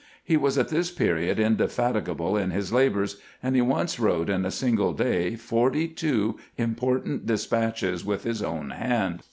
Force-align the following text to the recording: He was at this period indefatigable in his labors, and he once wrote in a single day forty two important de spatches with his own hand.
He 0.23 0.35
was 0.35 0.57
at 0.57 0.69
this 0.69 0.89
period 0.89 1.37
indefatigable 1.39 2.35
in 2.35 2.49
his 2.49 2.73
labors, 2.73 3.17
and 3.43 3.55
he 3.55 3.61
once 3.61 3.99
wrote 3.99 4.31
in 4.31 4.45
a 4.47 4.49
single 4.49 4.93
day 4.93 5.35
forty 5.35 5.87
two 5.87 6.39
important 6.57 7.27
de 7.27 7.35
spatches 7.37 8.03
with 8.03 8.23
his 8.23 8.41
own 8.41 8.71
hand. 8.71 9.19